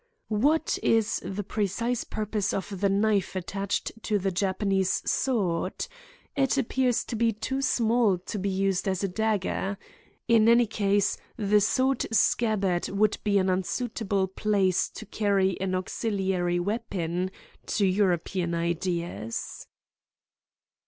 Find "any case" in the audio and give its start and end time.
10.49-11.17